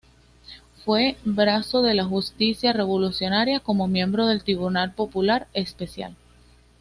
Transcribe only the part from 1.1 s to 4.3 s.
brazo de la justicia revolucionaria, como miembro